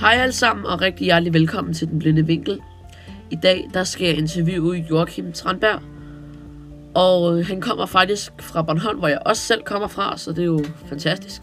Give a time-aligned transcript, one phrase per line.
[0.00, 2.60] Hej alle sammen og rigtig hjertelig velkommen til Den Blinde Vinkel.
[3.30, 5.80] I dag der skal jeg interviewe Joachim Tranberg.
[6.94, 10.38] Og øh, han kommer faktisk fra Bornholm, hvor jeg også selv kommer fra, så det
[10.38, 11.42] er jo fantastisk.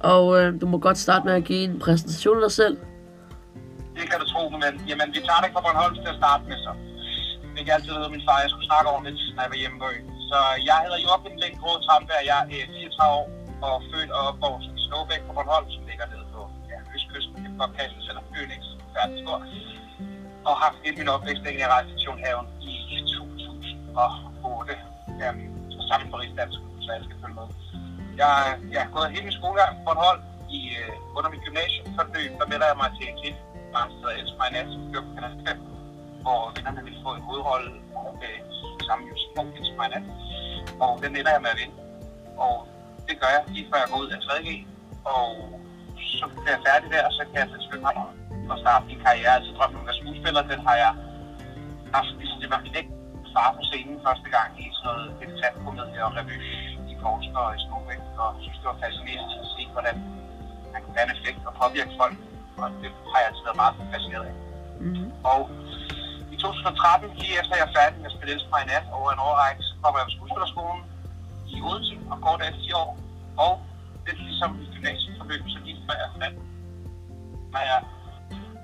[0.00, 2.76] Og øh, du må godt starte med at give en præsentation af dig selv.
[3.96, 6.56] Det kan du tro, men jamen, vi tager det fra Bornholm til at starte med
[6.66, 6.72] så.
[7.56, 9.86] Jeg kan altid hedde min far, jeg skulle snakke ordentligt, når jeg var hjemme på
[9.92, 10.06] øen.
[10.30, 14.72] Så jeg hedder Joachim Lindgråd Tranberg, jeg er øh, 34 år og Føn og opvokset
[14.78, 17.34] i Snåbæk på Bornholm, som ligger nede på ja, Østkysten.
[17.34, 19.38] Det kan godt kaldes, selvom øen ikke færdig stor.
[20.44, 22.72] Og har haft hele min opvækst i Rejsestationhaven i
[23.18, 24.74] 2008.
[25.22, 27.46] Øhm, så sammen på Rigsdansk, så jeg skal følge med.
[28.20, 28.34] Jeg,
[28.74, 30.22] jeg har gået hele min skolegang på Bornholm
[30.58, 31.86] i, øh, under mit gymnasium.
[31.96, 33.36] Så løb, der melder jeg mig til en klip,
[33.72, 35.58] der hedder Elsk mig nat, som kører på Kanal 5,
[36.24, 37.70] hvor vinderne ville få en hovedrolle
[38.24, 38.38] øh,
[38.86, 40.04] sammen med musical, Elsk mig nat.
[40.84, 41.76] Og den ender jeg med at vinde.
[42.46, 42.54] Og
[43.10, 44.48] det gør jeg lige før jeg går ud af 3G.
[45.14, 45.26] Og
[46.18, 47.94] så bliver jeg færdig der, og så kan jeg selvfølgelig mig
[48.52, 49.34] og starte min karriere.
[49.38, 50.92] Altså drømmen om at være skuespiller, den har jeg
[51.94, 52.94] haft, ligesom det var min ægte
[53.34, 56.36] far på scenen første gang i sådan noget debutatkomedie og revy
[56.92, 59.96] i Poulsen og i Snorbæk, og synes, det var fascinerende at se, hvordan
[60.72, 62.16] man kan have en effekt og påvirke folk,
[62.60, 64.36] og det har jeg altid været meget fascineret af.
[64.84, 65.08] Mm-hmm.
[65.32, 65.40] Og
[66.34, 69.62] i 2013, lige efter jeg er færdig med at spille i nat over en årrække,
[69.68, 70.82] så kommer jeg på skuespillerskolen
[71.54, 72.90] i Odense og går der 10 år.
[73.36, 73.52] Og
[74.04, 76.38] det er ligesom i gymnasieforløb, så jeg er færdig,
[77.52, 77.80] når jeg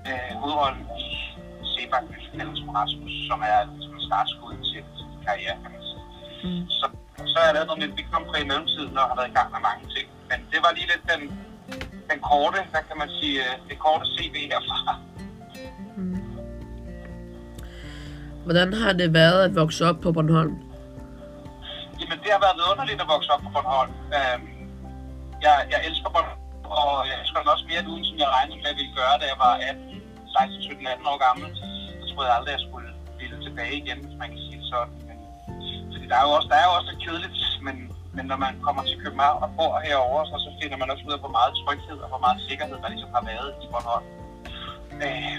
[0.09, 1.07] øh, hovedrollen i
[1.71, 6.03] Sebak Musical som Rasmus, som er som en startskud til til karriere, kan man sige.
[6.43, 6.63] Mm.
[6.79, 6.85] Så,
[7.31, 8.07] så har jeg lavet noget med Big
[8.43, 10.07] i mellemtiden og har været i gang med mange ting.
[10.29, 11.21] Men det var lige lidt den,
[12.09, 14.77] den korte, hvad kan man sige, øh, det korte CV herfra.
[15.97, 16.17] Mm.
[18.45, 20.55] Hvordan har det været at vokse op på Bornholm?
[21.99, 23.93] Jamen, det har været underligt at vokse op på Bornholm.
[24.17, 24.56] Øhm,
[25.45, 26.41] jeg, jeg elsker Bornholm,
[26.79, 29.15] og jeg elsker den også mere nu, som jeg regnede med, at jeg ville gøre,
[29.21, 29.97] da jeg var 18,
[30.37, 31.47] 16, 17, 18 år gammel.
[31.99, 32.89] Så troede jeg aldrig, at jeg skulle
[33.21, 34.95] ville tilbage igen, hvis man kan sige det sådan.
[35.07, 35.17] Men,
[35.93, 37.35] fordi der er jo også, der er jo også lidt kedeligt,
[37.67, 37.75] men,
[38.17, 41.13] men når man kommer til København og bor herovre, så, så finder man også ud
[41.15, 44.05] af, hvor meget tryghed og hvor meget sikkerhed, der ligesom har været i Bornholm.
[45.05, 45.37] Øh,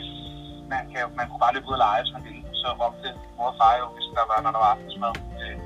[0.72, 2.42] man, kan, man kunne bare løbe ud og lege, hvis man ville.
[2.60, 5.12] Så råbte mor og far jo, hvis der var, når der var aftensmad.
[5.40, 5.56] Øh,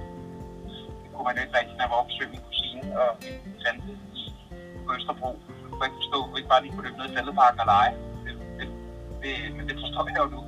[1.02, 3.54] det kunne man jo ikke rigtig, når jeg var oppe og min kusine og min
[3.62, 3.92] tante
[4.92, 5.30] på Østerbro.
[5.70, 7.68] Jeg kan ikke forstå, at vi ikke bare lige kunne løbe ned i Fældeparken og
[7.74, 7.92] lege.
[8.24, 8.66] Det, det,
[9.22, 10.40] det, men det forstår jeg jo nu.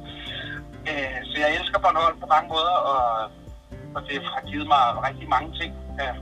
[0.90, 3.02] Øh, så jeg elsker Bornholm på mange måder, og,
[3.96, 5.72] og det har givet mig rigtig mange ting.
[6.02, 6.16] Øh,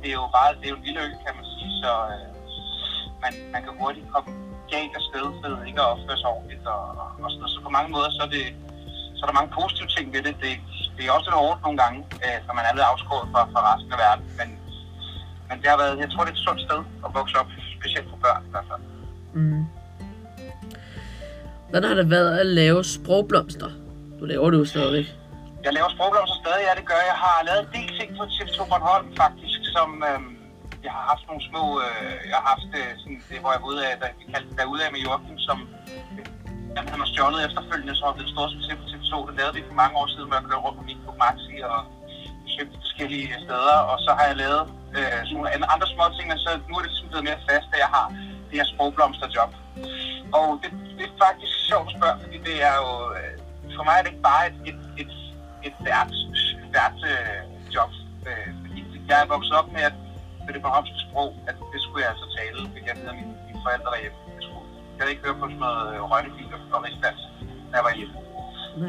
[0.00, 2.28] det er jo bare det er jo en lille ø, kan man sige, så øh,
[3.22, 4.30] man, man kan hurtigt komme
[4.74, 6.66] galt af sted ved ikke at opføre sig ordentligt.
[6.74, 6.82] Og,
[7.24, 7.48] og sådan.
[7.54, 8.44] Så på mange måder, så er, det,
[9.16, 10.34] så er der mange positive ting ved det.
[10.44, 10.52] Det,
[10.96, 13.60] det er også lidt hårdt nogle gange, øh, når man er lidt afskåret fra, fra
[13.68, 14.24] resten af verden.
[14.40, 14.48] Men,
[15.48, 17.48] men det har været, jeg tror, det er et sundt sted at vokse op,
[17.78, 18.82] specielt for børn i hvert fald.
[19.38, 19.64] Mm.
[21.70, 23.70] Hvordan har det været at lave sprogblomster?
[24.18, 25.06] Du laver det jo stadigvæk.
[25.66, 27.08] Jeg laver sprogblomster stadig, ja det gør jeg.
[27.12, 30.20] Jeg har lavet en del ting på TV2 Bornholm faktisk, som øh,
[30.86, 33.70] jeg har haft nogle små, øh, jeg har haft øh, sådan, det, hvor jeg var
[33.72, 35.58] ude af, der, vi kaldte det derude af med Joachim, som
[36.76, 39.12] øh, han har stjålet efterfølgende, så det en stor succes på TV2.
[39.28, 41.56] Det lavede vi for mange år siden, hvor jeg kørte rundt på min på Maxi
[41.74, 41.80] og
[42.44, 44.62] besøgte forskellige steder, og så har jeg lavet
[45.00, 47.68] øh, sådan nogle andre- små ting, men så nu er det sådan blevet mere fast,
[47.74, 48.06] at jeg har
[48.48, 49.52] det her sprogblomsterjob.
[50.38, 53.32] Og det, det er faktisk sjovt at spørge, fordi det er jo, øh,
[53.76, 55.12] for mig er det ikke bare et, et, et,
[55.66, 56.12] et vært,
[56.76, 57.40] vært øh,
[57.74, 57.90] job.
[58.28, 58.80] Øh, fordi
[59.10, 59.96] jeg er vokset op med, at
[60.44, 63.34] med det bornholmske sprog, at det skulle jeg altså tale, det jeg ved af mine,
[63.46, 64.18] mine forældre derhjemme.
[64.36, 67.24] Jeg, skulle, jeg havde ikke høre på sådan noget øh, røgnefil og, og rigsdansk,
[67.70, 68.16] da jeg var hjemme.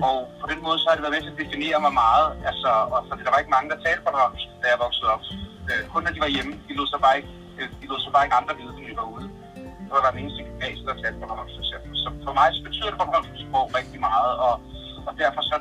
[0.09, 2.28] Og på den måde så har det været med til at definere mig meget.
[2.50, 5.24] Altså, og fordi der var ikke mange, der talte bornholmsk, da jeg voksede op.
[5.72, 8.09] Øh, kun når de var hjemme, de lå så bare ikke, øh, de lå så
[8.13, 9.28] bare ikke andre vide, når de var ude.
[9.83, 11.89] Det var der den eneste gymnasie, der talte Bornholms for eksempel.
[12.03, 14.53] Så for mig så betyder det Bornholms sprog rigtig meget, og,
[15.07, 15.56] og derfor så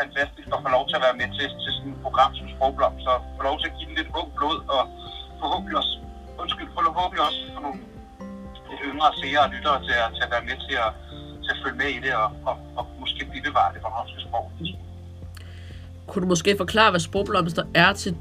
[0.00, 2.94] fantastisk at få lov til at være med til, til sådan et program som Sprogblom,
[3.06, 4.82] så få lov til at give den lidt ung blod, og
[5.40, 5.94] forhåbentlig også,
[6.42, 7.78] undskyld, forhåbentlig også for nogle
[8.70, 10.90] lidt yngre seere og lyttere til at, til at være med til at,
[11.44, 14.44] til at følge med i det, og, og, og måske bevare det bornholmske sprog.
[16.08, 18.12] Kunne du måske forklare, hvad sprogblomster er til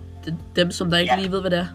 [0.59, 1.19] dem, som der ikke Ja.
[1.21, 1.69] lige ved, hvad det er?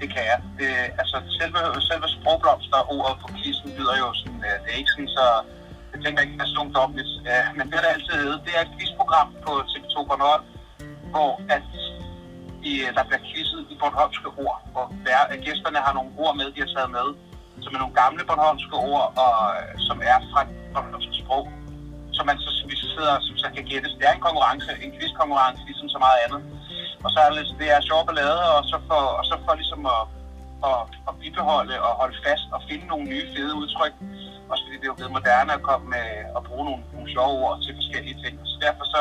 [0.00, 0.38] Det kan jeg.
[0.58, 0.68] Det,
[1.00, 1.58] altså, selve,
[1.90, 5.24] selve sprogblomster, ordet på kisten, lyder jo sådan, øh, det er ikke sådan så,
[5.92, 8.52] jeg tænker ikke, det er så domligt, øh, men det er der altid hedder, det
[8.58, 10.44] er et quizprogram på TV2 Bornholm,
[11.12, 11.62] hvor at
[12.70, 16.60] i, der bliver quizzet i bornholmske ord, hvor hver, gæsterne har nogle ord med, de
[16.64, 17.08] har taget med,
[17.64, 21.44] som er nogle gamle bornholmske ord, og, øh, som er fra det bornholmske sprog,
[22.16, 23.92] som man så, vi sidder som så kan gættes.
[23.98, 26.40] Det er en konkurrence, en quizkonkurrence, ligesom så meget andet.
[27.04, 29.54] Og så er det, er det er sjov ballade, og så for, og så for
[29.60, 30.02] ligesom at,
[30.68, 33.94] at, at bibeholde og holde fast og finde nogle nye fede udtryk.
[34.50, 37.34] Også fordi det er jo blevet moderne at komme med at bruge nogle, nogle sjove
[37.44, 38.34] ord til forskellige ting.
[38.50, 39.00] Så derfor så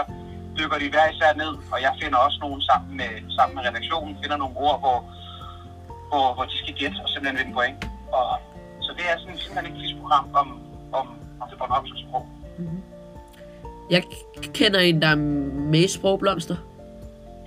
[0.57, 4.17] dykker de hver især ned, og jeg finder også nogle sammen med, sammen med redaktionen,
[4.21, 4.97] finder nogle ord, hvor,
[6.09, 7.79] hvor, hvor de skal gætte og simpelthen vinde point.
[8.17, 8.25] Og,
[8.85, 10.47] så det er sådan, simpelthen et quizprogram om,
[10.99, 11.05] om,
[11.41, 12.25] om det bornholmske sprog.
[12.57, 12.81] Mm-hmm.
[13.89, 14.03] Jeg
[14.53, 15.21] kender en, der er
[15.73, 16.55] med i Sprogblomster.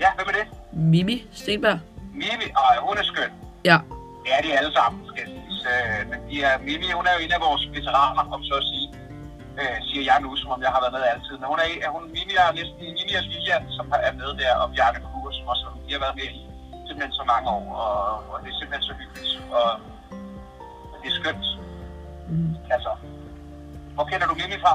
[0.02, 0.46] Ja, hvem er det?
[0.92, 1.78] Mimi Stenberg.
[2.20, 3.30] Mimi, og hun er skøn.
[3.70, 3.78] Ja.
[4.24, 5.42] Det er de alle sammen, skal jeg sige.
[5.70, 8.66] Øh, Men de er, Mimi, hun er jo en af vores veteraner, om så at
[8.72, 8.86] sige.
[9.60, 11.34] Øh, siger jeg nu, som om jeg har været med altid.
[11.40, 14.66] Men hun er, hun, Mimi er næsten Mimi og Lilian, som er med der, og
[14.74, 16.38] Bjarne Kuger, som også de har været med i
[16.86, 17.64] simpelthen så mange år.
[17.84, 17.98] Og,
[18.32, 19.32] og det er simpelthen så hyggeligt.
[19.58, 19.68] Og,
[20.92, 21.44] og det er skønt.
[22.30, 22.52] Mm.
[22.76, 22.90] Altså,
[23.94, 24.74] hvor kender du Mimi fra?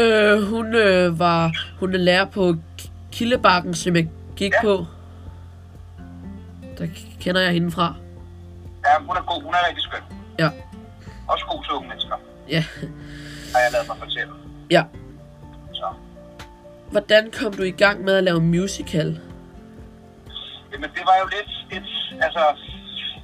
[0.00, 1.40] Øh, hun øh, var
[1.80, 2.42] hun er lærer på
[3.20, 4.62] Kildebakken, som jeg gik Ja.
[4.62, 4.74] på.
[6.78, 6.86] Der
[7.20, 7.94] kender jeg hende fra.
[8.86, 9.42] Ja, hun er god.
[9.42, 10.02] Hun er rigtig skøn.
[10.38, 10.48] Ja.
[11.28, 12.16] Også god til unge mennesker,
[12.48, 12.62] Ja.
[13.52, 14.32] har jeg lavet mig fortælle.
[14.70, 14.82] Ja.
[15.72, 15.86] Så.
[16.90, 19.10] Hvordan kom du i gang med at lave musical?
[20.72, 21.88] Jamen, det var jo lidt et,
[22.26, 22.42] altså,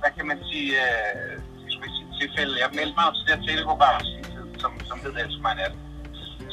[0.01, 1.41] hvad kan man sige, øh,
[2.21, 2.55] tilfælde.
[2.65, 5.55] Jeg meldte mig til det her teleprogram i sin tid, som, som hed Elsker mig
[5.63, 5.75] nat,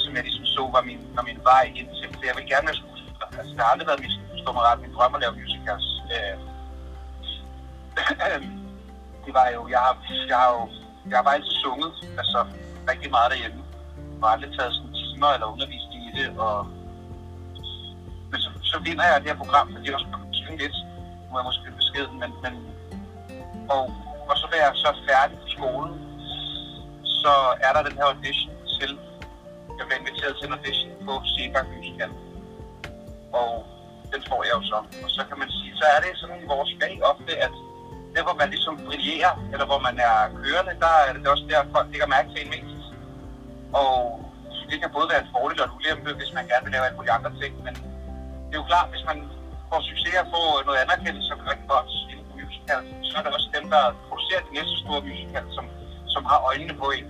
[0.03, 2.67] som jeg ligesom så var min, var min vej ind til, for jeg vil gerne
[2.67, 2.92] skuespiller.
[3.37, 5.87] Altså, det har aldrig været min, stå mig ret, min drøm at lave musicals.
[6.15, 6.35] Øh,
[9.25, 9.93] det var jo, jeg har,
[10.31, 10.61] jeg har jo,
[11.09, 11.91] jeg har bare altid sunget,
[12.21, 12.39] altså,
[12.91, 13.61] rigtig meget derhjemme.
[13.97, 16.57] Jeg har aldrig taget sådan timer eller undervisning i det, og
[18.33, 20.77] men så, så vinder jeg det her program, fordi jeg også kan synge lidt.
[21.27, 22.53] Nu jeg måske beskeden, men, men
[23.75, 23.83] og,
[24.29, 25.93] og så da jeg så færdig på skolen,
[27.21, 27.33] så
[27.65, 28.91] er der den her audition til,
[29.77, 32.11] jeg bliver inviteret til en audition på Sebak Musical.
[33.39, 33.51] Og
[34.13, 34.79] den får jeg jo så.
[35.05, 37.53] Og så kan man sige, så er det sådan i vores fag ofte, at
[38.15, 41.71] der hvor man ligesom brillerer, eller hvor man er kørende, der er det også der,
[41.75, 42.85] folk lægger mærke til en mest.
[43.81, 43.93] Og
[44.69, 46.97] det kan både være en fordel og en ulempe, hvis man gerne vil lave alle
[46.97, 47.73] mulige andre ting, men
[48.47, 49.17] det er jo klart, hvis man
[49.69, 53.31] får succes og får noget anerkendelse som rigtig godt inden for musical, så er det
[53.37, 55.65] også dem, der producerer de næste store musical, som,
[56.13, 57.07] som har øjnene på en.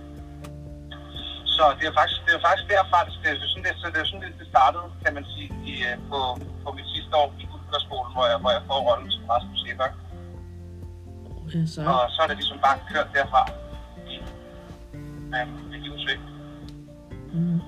[1.56, 4.00] Så det er faktisk, det er faktisk derfra, det, det, er sådan, det, så det
[4.02, 6.18] er sådan, det, det startede, kan man sige, i, øh, på,
[6.64, 9.92] på mit sidste år i Guldgårdsskolen, hvor jeg, hvor jeg får rollen som Rasmus Sebak.
[11.54, 11.80] Ja, så.
[11.90, 13.42] Og så er det ligesom bare kørt derfra.
[15.30, 15.42] Det
[15.72, 16.22] er jo svært.
[17.32, 17.60] Mm.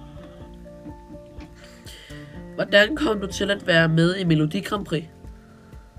[2.54, 5.04] Hvordan kom du til at være med i Melodi Grand Prix?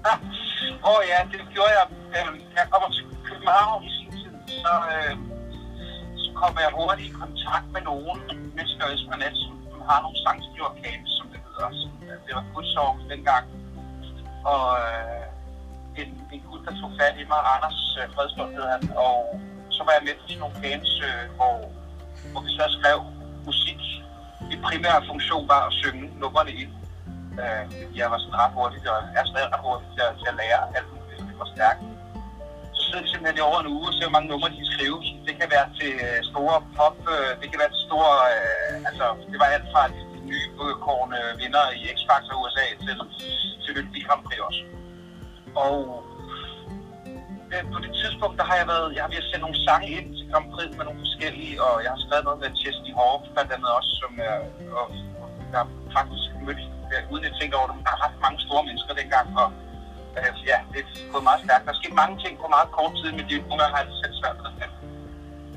[0.05, 1.85] Åh oh, ja, det gjorde jeg.
[2.17, 4.31] Øh, Jeg kommer til København i sin tid,
[4.63, 5.26] så, øh, så
[6.41, 8.17] kommer jeg hurtigt i kontakt med nogen
[8.55, 11.69] mennesker i Esmanet, som som har nogle sangskrivercamps, som det hedder.
[11.79, 11.85] Så,
[12.25, 13.45] Det var Gudsorg dengang.
[14.53, 15.23] Og øh,
[16.01, 19.15] en, en gut, der tog fat i mig, Anders øh, Fredslund hed han, og
[19.75, 21.55] så var jeg med til nogle camps, øh, hvor,
[22.31, 22.99] hvor vi så skrev
[23.49, 23.81] musik.
[24.49, 26.71] Min primære funktion var at synge nummerne ind.
[27.41, 27.63] Øh,
[27.99, 30.59] jeg var sådan ret hurtigt, og er stadig ret hurtigt til, at- til at lære
[30.77, 31.81] alt muligt, det var stærkt.
[32.75, 34.91] Så sidder vi simpelthen i over en uge og ser, hvor mange numre de kan.
[35.27, 39.05] Det kan være til øh, store pop, øh, det kan være til store, øh, altså
[39.31, 40.01] det var alt fra de,
[40.31, 42.95] nye udkårende vinder i X-Factor USA til,
[43.63, 44.61] til Melodi Grand Prix også.
[45.65, 45.75] Og
[47.53, 50.07] øh, på det tidspunkt, der har jeg været, jeg har ved sendt nogle sange ind
[50.17, 53.51] til Grand Prix med nogle forskellige, og jeg har skrevet noget med Chesney Hawk, blandt
[53.55, 54.35] andet også, som jeg,
[54.79, 54.87] og,
[55.21, 55.63] og jeg
[55.97, 59.27] faktisk mødt, ja, uden at tænke over det, der er ret mange store mennesker dengang,
[59.41, 59.47] og
[60.17, 61.63] øh, ja, det er gået meget stærkt.
[61.65, 63.99] Der er sket mange ting på meget kort tid, men det nogle gange har jeg
[64.03, 64.66] selv svært ved.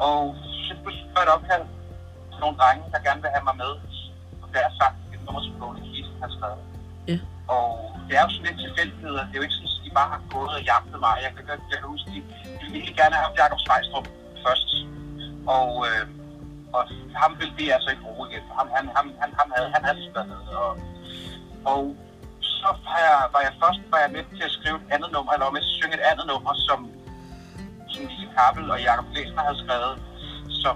[0.08, 0.20] Og
[0.66, 0.72] så
[1.14, 1.64] var et opkald
[2.32, 3.72] til nogle drenge, der gerne vil have mig med,
[4.42, 6.62] og der er sagt et nummer, som Bonnie Kisten har skrevet.
[7.10, 7.18] Ja.
[7.56, 7.68] Og
[8.06, 9.22] det er jo sådan lidt tilfældigheder.
[9.26, 11.14] Det er jo ikke sådan, at de bare har gået og jagtet mig.
[11.24, 12.18] Jeg kan, jeg kan huske, de,
[12.60, 14.06] de ville gerne have Jacob Svejstrup
[14.44, 14.68] først.
[15.56, 16.04] Og, øh,
[16.76, 16.82] og
[17.22, 18.44] ham ville det altså ikke bruge igen.
[18.58, 20.42] Ham, han, ham, han, ham havde, han havde ligesom været med.
[20.64, 20.72] Og,
[21.72, 21.82] og
[22.58, 25.30] så har jeg, var jeg først var jeg med til at skrive et andet nummer,
[25.32, 26.78] eller var med at synge et andet nummer, som,
[28.00, 29.94] som Lise Kappel og Jakob Læsner havde skrevet,
[30.62, 30.74] som,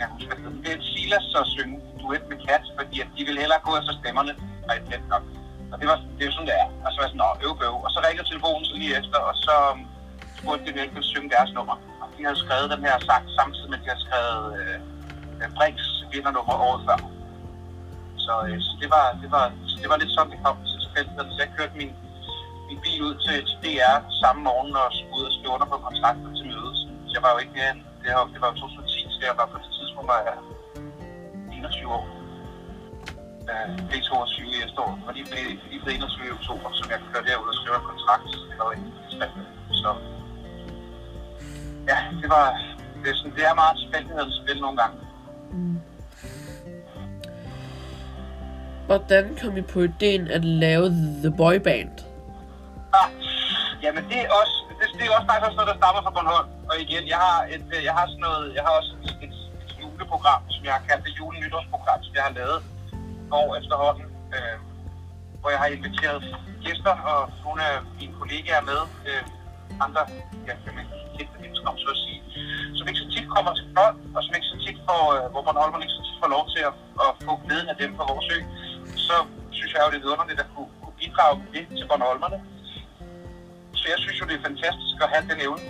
[0.00, 3.20] jeg tror ikke engang det er Silas så synge duet med Kat, fordi at de
[3.28, 4.32] ville hellere gå efter stemmerne,
[4.66, 5.24] og ikke let nok.
[5.72, 6.68] Og det, var, det er sådan, det er.
[6.84, 7.76] Og så var jeg sådan, åh, øv, øv.
[7.86, 9.82] Og så ringede telefonen så lige efter, og så øhm,
[10.38, 11.76] spurgte de, om jeg ville synge deres nummer.
[12.02, 14.76] Og de havde skrevet den her sang samtidig med, at de havde skrevet øh,
[15.40, 16.98] øh, Brinks vindernummer året før.
[18.24, 20.78] Så, øh, så det, var, det, var, så det var lidt sådan, det kom til
[20.84, 21.30] tilfældigheden.
[21.34, 21.92] Så jeg kørte min,
[22.68, 25.78] min bil ud til, til DR samme morgen og skulle ud og skrive under på
[25.86, 26.49] kontrakten til
[27.20, 29.46] jeg var jo ikke mere end, det var, det var jo 2010, så jeg var
[29.52, 30.36] på det tidspunkt, var jeg
[31.52, 32.06] 21 år.
[33.50, 36.98] Øh, blev 22 i efteråret, og lige blev, lige blev 21 i oktober, så jeg
[37.10, 38.84] kørte derud og skrev en kontrakt, eller en
[39.80, 39.90] Så,
[41.90, 42.46] ja, det var,
[43.00, 44.96] det er, sådan, det er meget tilfældighedens spil nogle gange.
[48.88, 50.86] Hvordan kom I på ideen at lave
[51.24, 51.94] The Boy Band?
[53.00, 53.08] Ah,
[53.84, 56.59] jamen det er også, det, det er også faktisk også noget, der stammer fra Bornholm.
[56.70, 59.34] Og igen, jeg har, et, øh, jeg har sådan noget, jeg har også et, et,
[59.62, 62.58] et juleprogram, som jeg har kaldt det julenytårsprogram, som jeg har lavet
[63.40, 64.06] år efterhånden.
[64.34, 64.56] Øh,
[65.40, 66.20] hvor jeg har inviteret
[66.64, 68.80] gæster, og nogle af mine kollegaer med.
[69.08, 69.24] Øh,
[69.86, 70.02] andre,
[70.48, 70.74] ja, jeg
[71.16, 72.20] kendte mennesker, om så at sige,
[72.76, 75.42] som ikke så tit kommer til folk, og som ikke så tit får, øh, hvor
[75.46, 76.74] Bornholm ikke så tit får lov til at,
[77.04, 78.38] at få glæden af dem på vores ø.
[79.08, 79.16] Så
[79.56, 82.38] synes jeg jo, det er vidunderligt at kunne, kunne bidrage det til Bornholmerne.
[83.80, 85.62] Så jeg synes jo, det er fantastisk at have den evne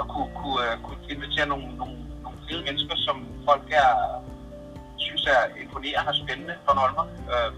[0.00, 3.16] at kunne, kunne, øh, kunne invitere nogle, nogle, nogle fede mennesker, som
[3.48, 3.92] folk er,
[5.04, 7.06] synes er imponerende og spændende Bornholmer.
[7.32, 7.50] Uh, øh,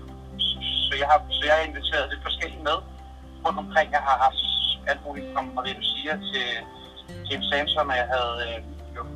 [0.87, 2.78] så, jeg har, så jeg har inviteret lidt forskellige med
[3.44, 3.88] rundt omkring.
[3.97, 4.40] Jeg har haft
[4.90, 6.49] alt muligt fra Marie Lucia til
[7.28, 8.59] James Samson, og jeg havde øh,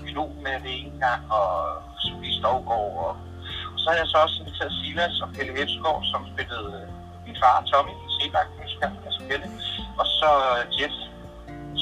[0.03, 1.49] pilot med det ene gang, og
[2.05, 3.13] Sofie Stovgaard, og,
[3.75, 6.87] og så har jeg så også inviteret Silas og Pelle Hetsgaard, som spillede øh,
[7.27, 8.49] min far Tommy i Sebak,
[9.07, 9.47] altså Pelle,
[10.01, 10.97] og så øh, Jeff,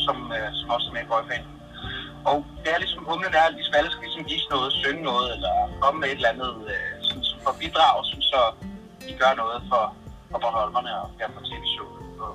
[0.07, 1.47] som, øh, som også er med i boyband.
[2.31, 5.29] Og det er ligesom humlen er, at ligesom alle skal ligesom vise noget, synge noget,
[5.35, 8.41] eller komme med et eller andet, øh, sådan, som for bidrag, som så
[9.07, 9.85] de gør noget for,
[10.31, 12.01] for Bornholmerne og derfor tv-showet.
[12.25, 12.33] Og,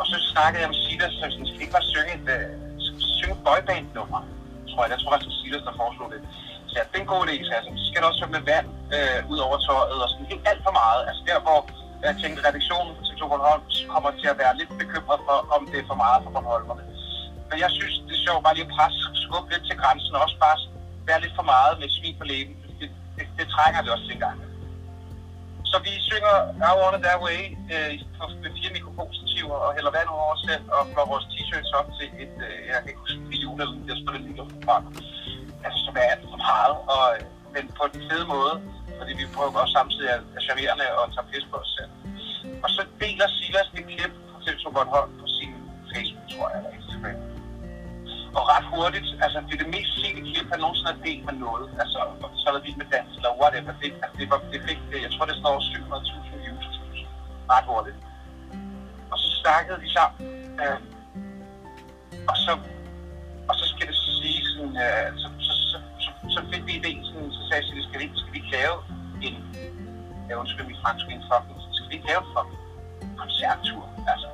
[0.00, 2.46] og så snakkede jeg med Silas, så sådan, skal ikke bare synge et, uh,
[3.18, 4.20] synge et boyband-nummer,
[4.70, 4.90] tror jeg.
[4.94, 6.20] Jeg tror faktisk, Silas, der foreslog det.
[6.70, 8.44] Så ja, det er en god idé, så altså, så skal der også være med
[8.52, 11.02] vand øh, ud over tøjet, og sådan helt alt for meget.
[11.08, 11.58] Altså der, hvor
[12.04, 13.62] jeg tænkte, redaktionen på TV2 Bornholm
[13.94, 16.82] kommer til at være lidt bekymret for, om det er for meget for Bornholmerne.
[17.50, 20.20] Men jeg synes, det er sjovt bare lige at presse, skubbe lidt til grænsen, og
[20.26, 20.56] også bare
[21.08, 22.54] være lidt for meget med svin på læben.
[22.80, 24.38] Det, det, det trænger det også til gang.
[25.70, 26.34] Så vi synger
[26.68, 27.40] I Want It That Way
[27.74, 27.92] øh,
[28.42, 32.08] med fire mikrofonstativer og hælder vand over os selv og flår vores t-shirts op til
[32.24, 34.76] et, øh, jeg kan ikke huske, det jul eller der spiller lige fra.
[35.64, 37.04] Altså, som er alt for meget, og,
[37.54, 38.54] men på den fede måde,
[38.98, 41.92] fordi vi prøver også samtidig at være charmerende og tage pis på os selv.
[42.64, 45.52] Og så deler Silas det klip på TV2 Bornholm på sin
[45.90, 46.79] Facebook, tror jeg, eller Instagram.
[48.38, 51.36] Og ret hurtigt, altså det er det mest sete klip, han nogensinde har delt med
[51.46, 51.66] noget.
[51.82, 51.98] Altså,
[52.40, 53.72] så er der vild med dans, eller whatever.
[53.80, 56.66] Det, altså, det, var, det fik, jeg tror, det står 700.000 views.
[57.52, 57.98] Ret hurtigt.
[59.12, 60.18] Og så snakkede de sammen.
[60.62, 60.78] Øh,
[62.30, 62.52] og så,
[63.48, 67.02] og så skal det sige sådan, øh, så, så, så, så, så fik vi idéen
[67.08, 68.76] sådan, så sagde jeg, skal vi, skal vi lave
[69.26, 69.36] en,
[70.28, 72.60] jeg undskyld mit franske, en fucking, skal vi lave en fucking
[73.20, 74.28] koncerttur, altså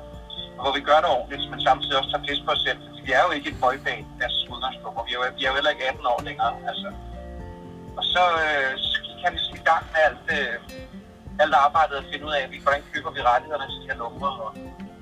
[0.61, 2.79] hvor vi gør det ordentligt, men samtidig også tager pis på os selv.
[3.07, 5.57] Vi er jo ikke et boyband, deres udgangspunkt, og vi er, jo, vi er jo
[5.57, 6.53] heller ikke 18 år længere.
[6.69, 6.89] Altså.
[7.97, 10.53] Og så, øh, så gik han ligesom i gang med alt, øh,
[11.41, 14.31] alt arbejdet at finde ud af, hvordan køber vi rettighederne til de her numre.
[14.45, 14.49] Og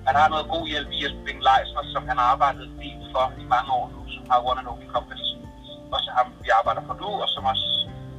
[0.08, 3.26] han har noget god hjælp i Jesper Bing Leisner, som han har arbejdet fint for
[3.44, 5.26] i mange år nu, som har One and Only Company,
[5.68, 7.68] som også ham, vi arbejder for nu, og som også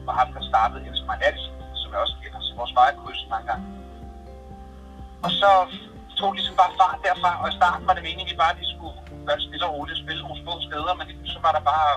[0.06, 1.46] var ham, der startede Elsker mig Nattis,
[1.80, 3.64] som jeg også kender, som vores vejekryds mange gange.
[5.24, 5.50] Og så
[6.18, 8.72] tog ligesom bare fart derfra, og i starten var det meningen, at vi bare lige
[8.74, 8.96] skulle
[9.28, 11.92] gøre stille og roligt spille nogle små steder, men så var der bare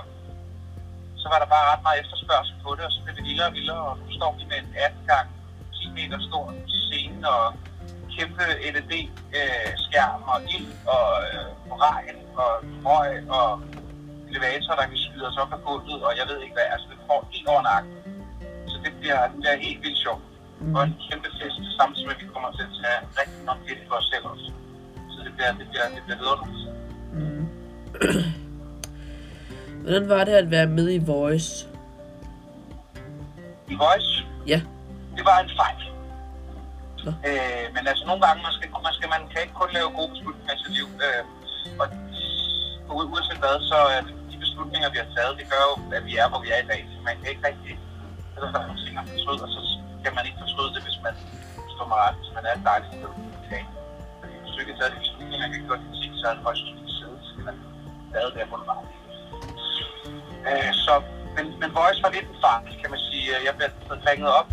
[1.22, 3.54] så var der bare ret meget efterspørgsel på det, og så blev det vildere og
[3.58, 5.26] vildere, og nu står vi med en 18 gang
[5.74, 6.44] 10 meter stor
[6.86, 7.46] scene og
[8.14, 8.44] kæmpe
[8.74, 11.46] LED-skærm og ild og øh,
[11.84, 12.52] regn og
[12.86, 13.50] røg og
[14.28, 16.98] elevator, der kan skyde os op af gulvet, og jeg ved ikke hvad, altså det
[17.06, 17.92] får helt over nakken.
[18.72, 20.24] Så det bliver, det bliver helt vildt sjovt
[20.60, 20.74] mm.
[20.74, 23.80] og en kæmpe fest, samtidig med at vi kommer til at tage rigtig nok fedt
[23.88, 24.46] for os selv også.
[25.12, 26.79] Så det bliver, det bliver, det bliver vidunderligt.
[29.82, 31.66] Hvordan var det at være med i Voice?
[33.68, 34.10] I Voice?
[34.46, 34.60] Ja.
[35.16, 35.80] Det var en fejl.
[37.28, 40.10] Øh, men altså nogle gange, man, skal, man, skal, man kan ikke kun lave gode
[40.14, 40.88] beslutninger i sit liv.
[41.06, 41.22] Øh,
[42.88, 46.12] og uanset hvad, så er de beslutninger, vi har taget, det gør jo, at vi
[46.22, 46.80] er, hvor vi er i dag.
[46.92, 47.72] Så man kan ikke rigtig...
[48.32, 49.60] Det er nogle ting, der fortryde, og så
[50.04, 51.14] kan man ikke fortryde det, hvis man
[51.74, 53.12] står mig ret, hvis man er et dejligt sted
[53.46, 53.64] i dag.
[54.20, 56.34] Fordi hvis du ikke har taget de beslutninger, man kan godt lide ting, så er
[56.36, 57.18] det højst sandsynligt sidde,
[58.14, 58.86] lavet kan man der, hvor.
[60.48, 60.94] Øh, så,
[61.36, 63.24] men, men Voice var lidt en fart, kan man sige.
[63.46, 63.68] Jeg blev
[64.08, 64.48] ringet op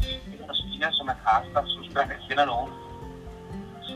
[0.49, 2.71] af Stina, som er kaster, som spørger, om jeg kender nogen.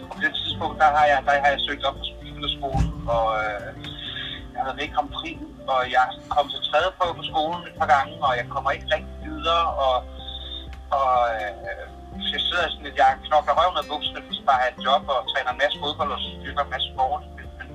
[0.09, 1.97] Og på det tidspunkt, der har jeg, der har jeg søgt op
[2.43, 3.67] på skolen, og øh,
[4.51, 4.87] jeg havde været med
[5.29, 5.33] i
[5.73, 8.87] og jeg kom til tredje prøve på skolen et par gange, og jeg kommer ikke
[8.95, 9.95] rigtig videre, og
[10.99, 11.51] og øh,
[12.33, 15.19] jeg sidder sådan lidt, jeg knokler røven af bukserne, for bare have et job og
[15.31, 17.23] træner en masse fodbold og styrker en masse sport.
[17.35, 17.67] Men, men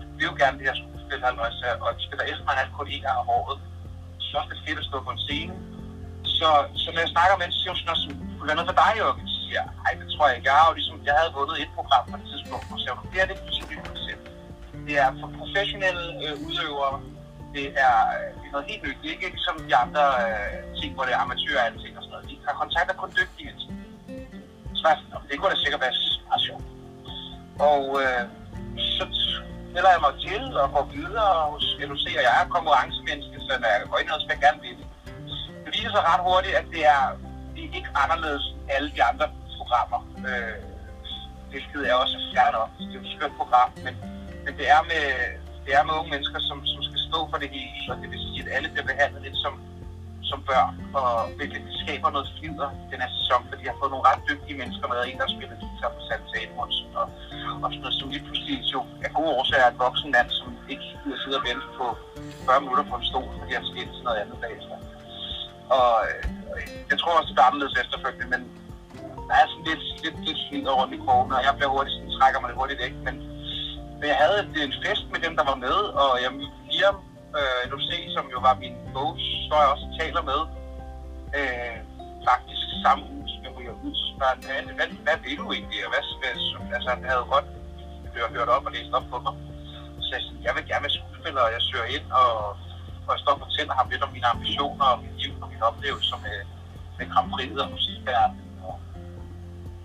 [0.00, 3.04] vi vil jo gerne det, jeg skulle spille halvøjse, og de spiller alt end alt
[3.06, 3.58] gang om året.
[4.28, 5.52] Så er det fedt at stå på en scene.
[6.38, 6.48] Så,
[6.82, 8.78] så når jeg snakker med hende, så siger hun sådan noget, kunne være noget for
[8.82, 9.26] dig, Jørgen?
[9.34, 10.48] Så siger jeg, nej, det tror jeg ikke.
[10.50, 13.06] Jeg, har ligesom, jeg havde vundet et program på det tidspunkt, og så siger hun,
[13.12, 14.24] det er det helt nyt koncept.
[14.86, 16.96] det er for professionelle øh, udøvere.
[17.56, 18.98] Det er, øh, det er noget helt nyt.
[19.02, 22.02] Det er ikke som de andre øh, ting, hvor det er amatører og ting og
[22.04, 22.26] sådan noget.
[22.30, 23.74] De har kontakter kun dygtige mennesker.
[24.76, 25.94] Så var jeg sådan, det kunne da sikkert være
[26.28, 26.66] meget sjovt.
[27.70, 28.22] Og øh,
[28.96, 29.04] så
[29.78, 33.68] stiller jeg mig til og går videre hos LOC, og jeg er konkurrencemenneske, så når
[33.74, 34.82] jeg går ind og skal gerne vinde.
[35.64, 37.02] Det viser sig ret hurtigt, at det er,
[37.54, 39.26] det er ikke anderledes end alle de andre
[39.58, 40.00] programmer.
[40.28, 40.58] Øh,
[41.50, 42.70] hvilket er også fair nok.
[42.78, 43.94] Det er jo et skønt program, men,
[44.44, 45.04] men det, er med,
[45.64, 48.20] det er med unge mennesker, som, som skal stå for det hele, og det vil
[48.26, 49.52] sige, at alle bliver behandlet lidt som,
[50.30, 54.06] som børn, og hvilket skaber noget flider den her sæson, fordi jeg har fået nogle
[54.10, 57.06] ret dygtige mennesker med, en der spiller guitar på Santa Edmundsen, og,
[57.62, 60.48] og sådan noget, som lige pludselig jo af gode årsager er et voksen mand, som
[60.72, 61.86] ikke gider sidde og vente på
[62.46, 64.76] 40 minutter på en stol, fordi han skal ind til noget andet bagefter.
[65.76, 65.92] Og
[66.52, 66.58] og
[66.90, 68.42] jeg tror også, det er anderledes efterfølgende, men
[69.28, 72.14] der er sådan lidt, lidt, lidt slidt rundt i krogen, og jeg bliver hurtigt, sådan,
[72.18, 73.14] trækker mig det hurtigt væk, men,
[73.98, 76.30] men jeg havde en, en fest med dem, der var med, og jeg
[76.70, 76.96] Liam,
[77.38, 80.40] øh, LOC, som jo var min coach, hvor jeg også taler med,
[81.38, 81.76] øh,
[82.28, 84.32] faktisk samme uge, som jeg ryger ud, så hvad,
[84.78, 86.34] hvad, hvad vil du egentlig, og hvad, hvad,
[86.76, 87.48] altså han havde godt
[88.14, 89.34] hørt, hørt op og læst op på mig,
[90.04, 92.30] så jeg sagde, jeg vil gerne være skuespiller, og jeg søger ind, og,
[93.06, 95.62] og jeg står og fortæller ham lidt om mine ambitioner, og mit liv, og min
[95.68, 96.38] oplevelse med,
[96.98, 98.48] med Grand Prix og musikverdenen.
[98.66, 98.74] og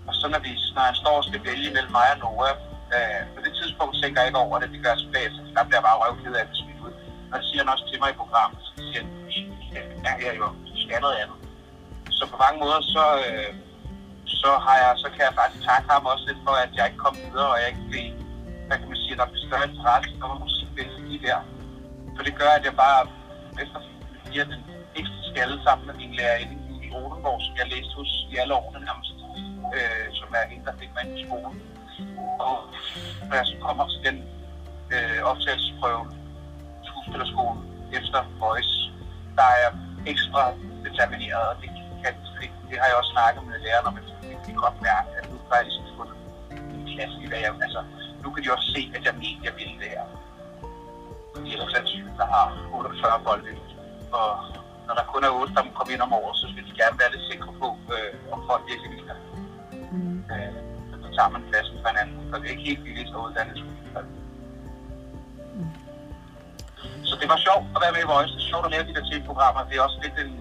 [0.08, 2.54] og så når, vi, når jeg står og skal vælge mellem mig og Noah,
[2.94, 5.80] øh, på det tidspunkt tænker jeg ikke over det, det gør jeg så der bliver
[5.80, 6.56] jeg bare røvked af det
[7.34, 9.38] der siger han også til mig i programmet, så siger han, vi
[10.10, 11.38] er her jo, du skal noget andet.
[12.18, 13.50] Så på mange måder, så, øh,
[14.40, 17.00] så, har jeg, så kan jeg faktisk takke ham også lidt for, at jeg ikke
[17.04, 18.06] kom videre, og jeg ikke blev,
[18.66, 21.40] hvad kan man sige, der blev større interesse for musikbillede lige der.
[22.16, 23.00] For det gør, at jeg bare
[23.62, 23.78] efter
[24.26, 24.60] bliver den
[24.98, 28.80] ekstra skalle sammen med min lærerinde i Rodenborg, som jeg læste hos i alle årene
[28.88, 29.14] nærmest
[29.76, 31.62] øh, som er en, der fik mig ind i skolen.
[32.46, 32.56] Og
[33.28, 34.16] når jeg så kommer til den
[34.94, 36.04] øh, optagelsesprøve,
[37.04, 37.62] skuespillerskolen,
[37.98, 38.74] efter Voice,
[39.38, 39.68] der er
[40.12, 40.42] ekstra
[40.86, 41.68] determineret, og det,
[42.02, 45.08] kan, det, det har jeg også snakket med lærerne om, at det kan godt mærke,
[45.18, 46.16] at nu har jeg ligesom fundet
[46.74, 47.80] en klasse i, hvad jeg, altså,
[48.22, 50.06] nu kan de også se, at jeg mener, jeg vil det her.
[51.34, 53.52] Fordi ellers er det der har 48 bolde,
[54.18, 54.28] og
[54.86, 57.10] når der kun er 8, der kommer ind om året, så vil de gerne være
[57.14, 59.18] lidt sikre på, øh, om folk virkelig vil det.
[59.92, 60.18] Mm.
[60.32, 60.52] Øh,
[61.02, 63.54] så tager man pladsen for hinanden, for det er ikke helt billigt at uddanne.
[67.08, 68.32] Så det var sjovt at være med i Voice.
[68.34, 69.60] Det er sjovt at lave de der TV-programmer.
[69.68, 70.32] Det er også lidt en...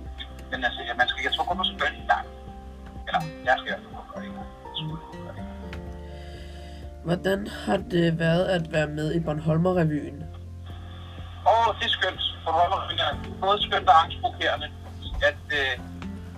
[0.52, 2.26] Men altså, man skal, jeg tror kun på skøn i gang.
[3.08, 4.32] Eller, jeg skal i hvert fald gøre det.
[7.08, 10.20] Hvordan har det været at være med i Bornholmer-revyen?
[11.50, 12.24] Åh, oh, det er skønt.
[12.46, 14.68] Bornholmer-revyen er både skønt og angstprovokerende.
[15.30, 15.74] At øh,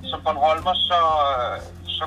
[0.10, 1.00] som Bornholmer, så,
[1.98, 2.04] så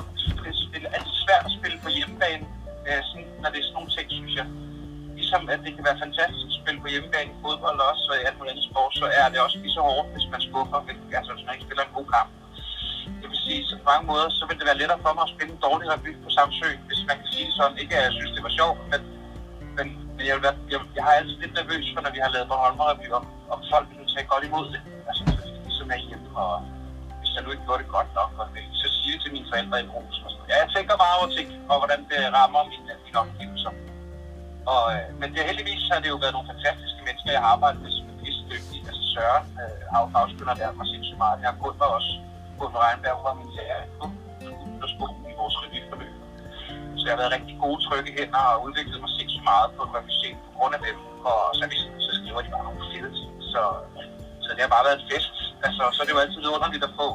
[0.73, 2.45] det er altid svært at spille på hjemmebane,
[2.87, 4.47] øh, sådan, når det er sådan nogle ting, synes jeg.
[5.29, 8.23] Ligesom at det kan være fantastisk at spille på hjemmebane i fodbold også, og i
[8.27, 10.77] alt muligt andet sport, så er det også lige så hårdt, hvis man skuffer,
[11.17, 12.29] altså hvis man ikke spiller en god kamp.
[13.21, 15.33] Det vil sige, så på mange måder, så vil det være lettere for mig at
[15.35, 17.77] spille en dårlig revy på Samsø, hvis man kan sige det sådan.
[17.81, 19.01] Ikke at jeg synes, det var sjovt, men,
[19.77, 22.31] men, men jeg, vil være, jeg, jeg, har altid lidt nervøs for, når vi har
[22.35, 24.81] lavet Bornholmer Revy, om, om folk vil tage godt imod det.
[25.09, 26.51] Altså, så de ligesom er hjemme, og
[27.19, 28.45] hvis jeg nu ikke gjorde det godt nok, og
[28.79, 30.17] så sige det til mine forældre i Ros.
[30.49, 33.71] Ja, jeg tænker meget over ting, og hvordan det rammer mine, mine omgivelser.
[34.73, 37.79] Og, øh, men det, heldigvis har det jo været nogle fantastiske mennesker, jeg har arbejdet
[37.83, 38.81] med, som er pisse dygtige.
[38.89, 41.41] Altså Søren øh, har jo fagspiller lært mig sindssygt meget.
[41.41, 42.11] Jeg har kun mig også
[42.59, 43.81] gået med Regnberg, var min lærer
[44.79, 46.15] på skolen i vores revyforløb.
[46.97, 50.37] Så jeg har været rigtig gode, trygge hænder og udviklet mig sindssygt meget på en
[50.45, 50.97] på grund af dem.
[51.29, 51.63] Og så,
[52.05, 53.31] så skriver de bare nogle fede ting.
[53.53, 53.61] Så,
[54.43, 55.35] så det har bare været en fest.
[55.67, 57.09] Altså, så er det jo altid underligt at få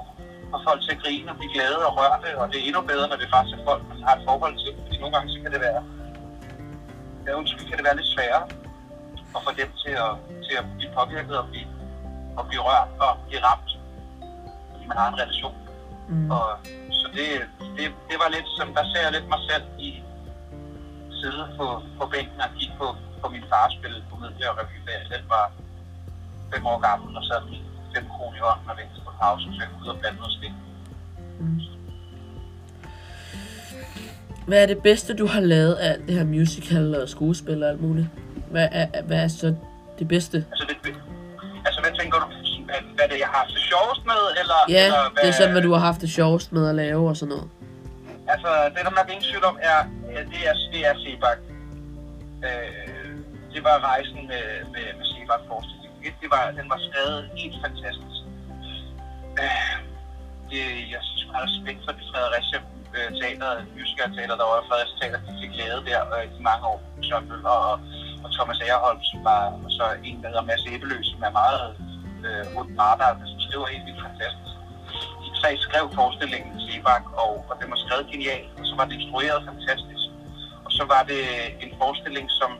[0.55, 3.07] og folk til at grine og blive glade og rørte, og det er endnu bedre,
[3.11, 5.53] når det faktisk er folk, man har et forhold til, fordi nogle gange så kan
[5.55, 5.83] det være,
[7.32, 8.44] undskyld, kan det være lidt sværere
[9.37, 10.12] at få dem til at,
[10.46, 11.68] til at blive påvirket og blive,
[12.38, 13.70] og blive rørt og blive ramt,
[14.70, 15.56] fordi man har en relation.
[16.08, 16.30] Mm.
[16.37, 16.46] Og,
[16.98, 17.28] så det,
[17.76, 19.90] det, det var lidt som, der ser jeg lidt mig selv i
[21.20, 21.66] sidde på,
[21.98, 22.87] på bænken og kigge på,
[23.22, 25.44] på min far spille komedie og revy, da jeg selv var
[26.52, 27.60] fem år gammel og sad med
[27.94, 30.34] fem kroner i hånden og ventede på pause, så jeg kunne ud og blande noget
[30.38, 30.54] slik.
[31.40, 31.84] Mm.
[34.46, 37.83] Hvad er det bedste, du har lavet af det her musical og skuespil og alt
[37.83, 38.07] muligt?
[38.50, 39.54] Hvad er, hvad er så
[39.98, 40.37] det bedste?
[40.50, 40.94] Altså, det,
[41.66, 42.26] altså hvad tænker du?
[42.64, 44.22] Hvad, hvad det, jeg har haft det sjovest med?
[44.40, 46.74] Eller, ja, eller, hvad, det er sådan, hvad du har haft det sjovest med at
[46.74, 47.48] lave og sådan noget.
[48.33, 49.78] Altså, det der nok ingen tvivl om, er,
[50.33, 51.38] det er, det er Sebak.
[52.46, 53.16] Øh,
[53.54, 55.92] det var rejsen med, med, med Sebak forestilling.
[56.22, 58.18] Det var, den var skrevet helt fantastisk.
[59.42, 59.76] Øh,
[60.50, 62.59] det, jeg synes, har respekt for det Fredericia
[62.96, 66.64] Øh, teater, musical teater, der var Frederiks Teater, de fik lavet der øh, i mange
[66.72, 66.80] år.
[67.11, 67.76] John Møller og
[68.24, 71.64] og Thomas Agerholm, som var og så en, der hedder Mads Æbeløs, som er meget
[72.26, 74.54] øh, rundt arbejde, som skriver helt vildt fantastisk.
[75.24, 78.85] De tre skrev forestillingen til Sebak, og, og den var skrevet genialt, og så var
[78.88, 80.04] det instrueret fantastisk.
[80.66, 81.22] Og så var det
[81.64, 82.50] en forestilling, som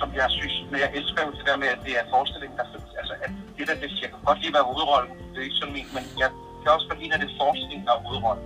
[0.00, 2.52] som jeg synes, men jeg elsker jo det der med, at det er en forestilling,
[2.58, 2.64] der,
[3.00, 5.60] altså, at det der, det, jeg kan godt lide at være hovedrollen, det er ikke
[5.60, 6.30] sådan min, men jeg
[6.62, 8.44] kan også godt lide, at det er forestillingen, der er hovedrollen.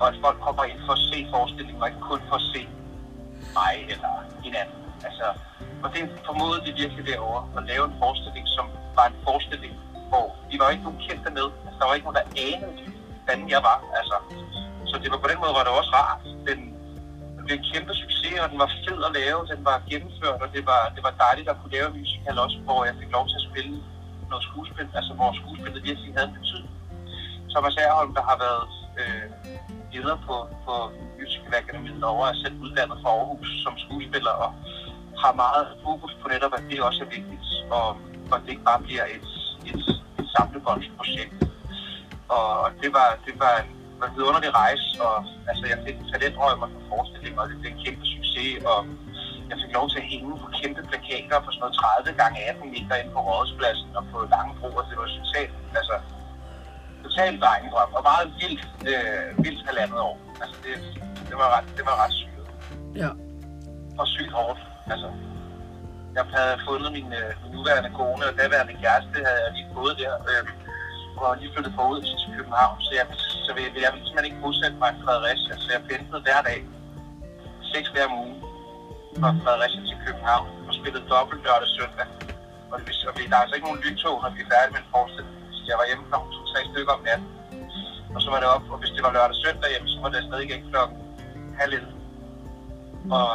[0.00, 2.62] Og at folk kommer ind for at se forestillingen, og ikke kun for at se
[3.58, 4.12] mig eller
[4.44, 4.80] hinanden.
[5.06, 5.26] Altså,
[5.84, 8.66] og det formodede de virkelig derovre, at lave en forestilling, som
[8.98, 9.74] var en forestilling,
[10.10, 11.46] hvor vi var ikke nogen kendte med.
[11.64, 12.74] Altså, der var ikke nogen, der anede,
[13.16, 13.78] hvordan jeg var.
[13.98, 14.16] Altså,
[14.90, 16.22] så det var på den måde var det også rart.
[16.48, 16.58] Den,
[17.34, 20.48] det blev en kæmpe succes, og den var fed at lave, den var gennemført, og
[20.54, 23.24] det var, det var dejligt at kunne lave en musical også, hvor jeg fik lov
[23.28, 23.74] til at spille
[24.30, 26.72] noget skuespil, altså hvor skuespillet virkelig havde en betydning.
[27.52, 28.64] Thomas Erholm, der har været
[29.94, 30.74] leder på, på
[31.18, 34.50] Musical Academy over, er selv uddannet fra Aarhus som skuespiller, og
[35.22, 37.46] har meget fokus på netop, at det også er vigtigt,
[37.78, 37.88] og,
[38.32, 39.28] og det ikke bare bliver et,
[39.70, 39.82] et,
[40.20, 41.34] et samlebåndsprojekt.
[42.36, 43.68] Og, og det var, det var en,
[44.00, 45.16] var en rejse, og
[45.50, 48.78] altså, jeg fik talentrømmer for forestillingen, og det blev en kæmpe succes, og
[49.48, 51.74] jeg fik lov til at hænge på kæmpe plakater på sådan noget
[52.06, 55.96] 30 gange 18 meter ind på Rådhuspladsen og på Langebro, og det var totalt, altså,
[57.14, 60.16] totalt drengedrøm, og meget vildt, øh, vildt halvandet år.
[60.42, 60.72] Altså, det,
[61.28, 62.38] det, var ret, det var ret sygt.
[63.02, 63.10] Ja.
[64.00, 64.60] Og sygt hårdt,
[64.92, 65.08] altså.
[66.16, 69.94] Jeg havde fundet min, øh, min nuværende kone og daværende kæreste, havde jeg lige fået
[70.02, 70.44] der, øh,
[71.20, 73.04] og lige flyttet Odense til København, så jeg,
[73.46, 76.60] så jeg, jeg ville simpelthen ikke bosætte mig i Fredericia, så jeg pendlede hver dag,
[77.72, 78.38] seks hver om ugen,
[79.20, 82.08] fra Fredericia til København, og spillede dobbelt lørdag søndag.
[82.72, 84.90] Og, det, og der er altså ikke nogen lyttog, når vi er færdige med en
[84.94, 85.43] forestilling.
[85.68, 87.28] Jeg var hjemme klokken to-tre stykker om natten.
[88.14, 90.20] Og så var det op, og hvis det var lørdag søndag hjemme, så var det
[90.28, 90.98] stadig ikke klokken
[91.60, 91.88] halv 11.
[93.16, 93.28] Og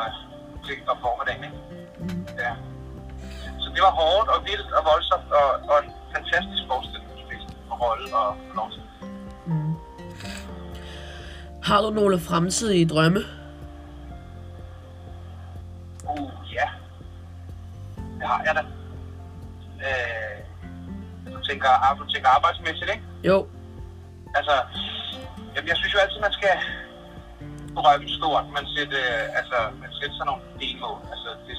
[0.65, 1.59] til om formiddagen, ikke?
[2.43, 2.53] Ja.
[3.61, 7.09] Så det var hårdt og vildt og voldsomt, og, og en fantastisk forestilling
[7.71, 8.81] og rolle og lov til.
[9.45, 9.73] Mm.
[11.63, 13.21] Har du nogle fremtidige drømme?
[16.09, 16.67] Uh, ja.
[18.19, 18.63] Det har jeg da.
[19.87, 20.18] Øh,
[21.49, 23.05] tænker, du tænker arbejdsmæssigt, ikke?
[23.29, 23.38] Jo.
[24.38, 24.55] Altså,
[25.53, 26.55] jamen, jeg synes jo altid, man skal
[27.77, 28.45] drømme stort.
[28.57, 29.03] Man sætter,
[29.39, 30.99] altså, man sætter sig nogle delmål.
[31.13, 31.55] Altså, det,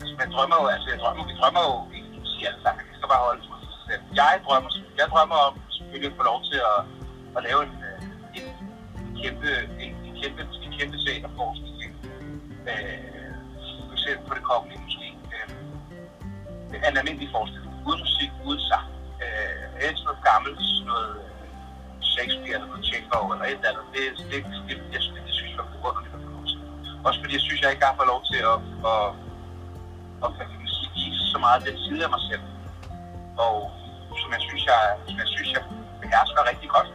[0.00, 1.98] altså, man drømmer jo, altså, jeg drømmer, vi drømmer jo, vi
[2.32, 3.56] siger alle sammen, vi skal bare holde sig
[3.88, 4.02] selv.
[4.20, 6.80] Jeg drømmer, jeg drømmer om selvfølgelig at få lov til at,
[7.36, 7.72] at lave en,
[8.38, 8.46] en,
[9.00, 9.50] en kæmpe,
[9.84, 11.92] en, en kæmpe, en kæmpe teaterforskning.
[12.70, 13.32] Øh,
[13.86, 15.06] for eksempel på det kongelige måske.
[15.34, 15.48] Øh,
[16.88, 17.72] en almindelig forestilling.
[17.88, 18.93] Uden musik, uden sang.
[19.82, 20.60] Helst noget gammelt,
[20.90, 21.50] noget øh,
[22.12, 23.84] Shakespeare eller noget Tjekov eller et eller andet.
[23.94, 26.58] Det, det, det, jeg, synes, det synes jeg er forunderligt at få lov til.
[27.06, 28.58] Også fordi jeg synes, jeg ikke har fået lov til at,
[28.92, 29.06] at,
[30.24, 32.44] at, at, at sige, vise så meget den side af mig selv.
[33.46, 33.56] Og
[34.22, 35.62] som jeg synes, jeg, som jeg, synes, jeg
[36.02, 36.88] behersker rigtig godt.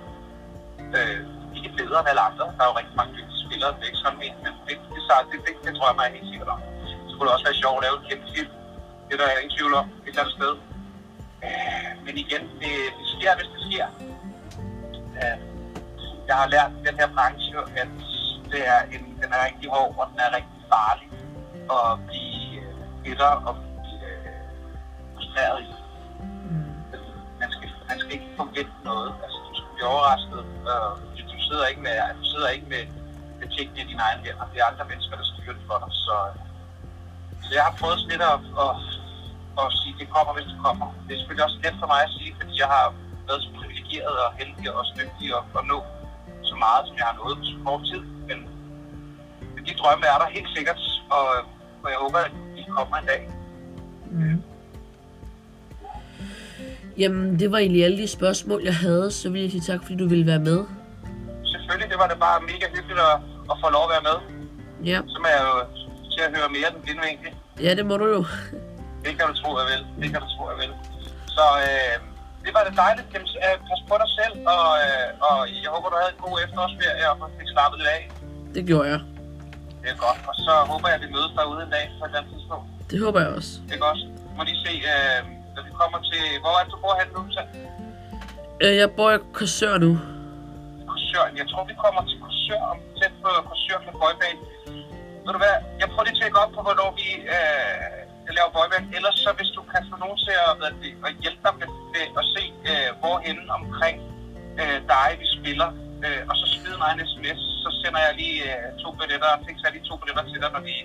[0.97, 1.19] Øh,
[1.57, 2.45] ikke bedre end alle andre.
[2.55, 5.01] Der er jo rigtig mange dygtige spillere, det er ikke sådan, men det, det, det,
[5.31, 6.59] det, det, det tror jeg mig helt sikkert om.
[7.07, 8.51] Så kunne det også være sjovt at lave en kæmpe film.
[9.07, 10.53] Det der er der ingen tvivl om, et eller andet sted.
[11.47, 13.87] Øh, men igen, det, det sker, hvis det sker.
[15.19, 15.37] Øh,
[16.27, 17.89] jeg har lært den her branche, at
[18.51, 21.07] det er en, den er rigtig hård, og den er rigtig farlig
[21.77, 22.61] at blive
[23.03, 24.39] bitter og blive øh,
[25.13, 25.69] frustreret i.
[27.41, 29.11] Man skal, man skal ikke forvente noget.
[29.23, 30.41] Altså, du skal blive overrasket.
[30.71, 32.83] Øh, du, du, sidder ikke med, du sidder ikke med,
[33.39, 34.45] med tingene i dine egne hænder.
[34.51, 35.91] Det er andre mennesker, der styrer det for dig.
[36.05, 36.15] Så,
[37.45, 38.75] så jeg har prøvet lidt at, at,
[39.69, 40.87] at sige, at det kommer, hvis det kommer.
[41.05, 42.85] Det er selvfølgelig også let for mig at sige, fordi jeg har
[43.27, 45.79] været så privilegeret og heldig og dygtig at, at nå
[46.51, 48.03] så meget, som jeg har nået på så kort tid.
[48.29, 48.37] Men,
[49.53, 50.79] men de drømme er der helt sikkert,
[51.15, 51.25] og,
[51.83, 53.21] og jeg håber, at de kommer en dag.
[54.11, 54.41] Mm.
[57.01, 59.11] Jamen, det var egentlig alle de spørgsmål, jeg havde.
[59.11, 60.59] Så vil jeg sige tak, fordi du ville være med.
[61.43, 63.15] Selvfølgelig, det var da bare mega hyggeligt at,
[63.51, 64.17] at få lov at være med.
[64.91, 64.99] Ja.
[65.07, 65.55] Så er jeg jo
[66.11, 67.29] til at høre mere den blinde vinkel.
[67.63, 68.25] Ja, det må du jo.
[69.03, 69.81] Det kan du tro, jeg vil.
[70.01, 70.71] Det kan du tro, jeg vil.
[71.35, 71.95] Så øh,
[72.45, 73.07] det var det dejligt.
[73.13, 76.35] Jamen, øh, pas på dig selv, og, øh, og jeg håber, du havde en god
[76.45, 78.01] efterårsferie, og fik slappet lidt af.
[78.55, 79.01] Det gjorde jeg.
[79.81, 80.19] Det er godt.
[80.29, 82.65] Og så håber jeg, at vi mødes derude en dag på et andet tidspunkt.
[82.91, 83.51] Det håber jeg også.
[83.67, 83.99] Det er godt.
[84.37, 85.19] Må lige se, øh,
[85.55, 86.23] når vi kommer til...
[86.43, 87.21] Hvor er det, du bor hen nu?
[87.35, 87.41] Så?
[88.63, 89.91] Øh, jeg bor i Korsør nu.
[90.89, 91.25] Korsør.
[91.39, 94.39] Jeg tror, vi kommer til Korsør, om tæt på Korsør boyband.
[95.25, 97.99] Ved du hvad, jeg prøver lige at tjekke op på, hvornår vi øh,
[98.37, 98.85] laver boyband.
[98.97, 100.53] Ellers så, hvis du kan få nogen til at,
[101.07, 101.67] at hjælpe dig med,
[102.19, 103.97] at se, øh, hvorhenne omkring
[104.61, 105.69] øh, dig, vi spiller.
[106.05, 109.65] Øh, og så smid mig en sms, så sender jeg lige øh, to billetter, fikser
[109.67, 110.75] jeg lige to billetter til dig, når vi,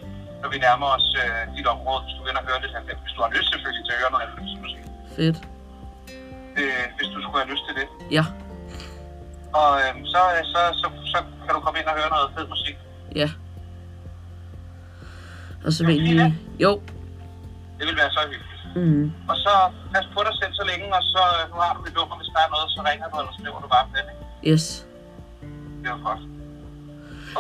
[0.43, 3.01] når vi nærmer os øh, dit område, hvis du vil høre lidt 90.
[3.05, 4.85] Hvis du har lyst selvfølgelig til at høre noget 90 musik.
[5.19, 5.39] Fedt.
[6.61, 7.87] Øh, hvis du skulle have lyst til det.
[8.17, 8.25] Ja.
[9.61, 10.21] Og øh, så,
[10.53, 12.77] så, så, så, kan du komme ind og høre noget fed musik.
[13.21, 13.29] Ja.
[15.65, 16.35] Og så vil jeg lige...
[16.65, 16.71] Jo.
[17.79, 18.63] Det vil være så hyggeligt.
[18.77, 19.13] Mm.
[19.31, 19.53] Og så
[19.93, 22.31] pas på dig selv så længe, og så øh, nu har du mit nummer, hvis
[22.35, 24.07] der er noget, så ringer du, eller skriver du bare den.
[24.13, 24.53] ikke?
[24.53, 24.65] Yes.
[25.83, 26.23] Det jo godt.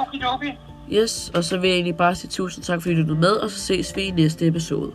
[0.03, 0.53] Okay, okay.
[0.93, 1.31] Yes.
[1.35, 3.59] Og så vil jeg egentlig bare sige tusind tak, fordi du er med, og så
[3.61, 4.93] ses vi i næste episode.